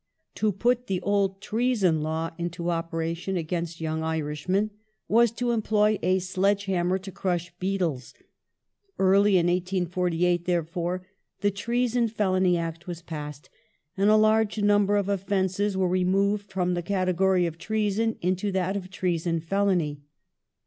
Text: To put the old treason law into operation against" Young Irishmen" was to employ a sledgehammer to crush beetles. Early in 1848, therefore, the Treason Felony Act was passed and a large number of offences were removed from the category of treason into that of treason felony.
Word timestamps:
To 0.33 0.51
put 0.51 0.87
the 0.87 0.99
old 1.01 1.41
treason 1.41 2.01
law 2.01 2.31
into 2.39 2.71
operation 2.71 3.37
against" 3.37 3.79
Young 3.79 4.01
Irishmen" 4.01 4.71
was 5.07 5.29
to 5.33 5.51
employ 5.51 5.99
a 6.01 6.17
sledgehammer 6.17 6.97
to 6.97 7.11
crush 7.11 7.53
beetles. 7.59 8.15
Early 8.97 9.37
in 9.37 9.45
1848, 9.45 10.45
therefore, 10.45 11.05
the 11.41 11.51
Treason 11.51 12.07
Felony 12.07 12.57
Act 12.57 12.87
was 12.87 13.03
passed 13.03 13.51
and 13.95 14.09
a 14.09 14.15
large 14.15 14.59
number 14.59 14.95
of 14.97 15.07
offences 15.07 15.77
were 15.77 15.87
removed 15.87 16.51
from 16.51 16.73
the 16.73 16.81
category 16.81 17.45
of 17.45 17.59
treason 17.59 18.17
into 18.23 18.51
that 18.53 18.75
of 18.75 18.89
treason 18.89 19.39
felony. 19.39 20.01